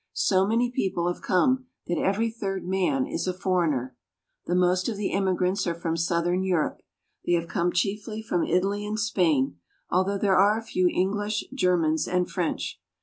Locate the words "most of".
4.55-4.97